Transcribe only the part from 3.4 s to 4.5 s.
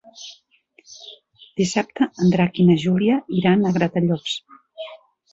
iran a Gratallops.